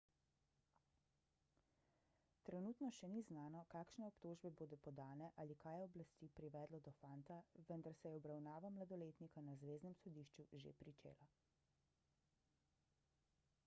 trenutno 2.47 2.87
še 2.99 3.09
ni 3.11 3.19
znano 3.27 3.59
kakšne 3.73 4.07
obtožbe 4.13 4.51
bodo 4.61 4.79
podane 4.87 5.27
ali 5.45 5.57
kaj 5.65 5.75
je 5.81 5.85
oblasti 5.89 6.29
privedlo 6.41 6.81
do 6.89 6.95
fanta 7.01 7.37
vendar 7.69 7.99
se 8.01 8.07
je 8.13 8.17
obravnava 8.21 8.73
mladoletnika 8.81 9.47
na 9.49 9.57
zveznem 9.65 9.97
sodišču 10.03 10.49
že 10.67 10.75
pričela 10.83 11.29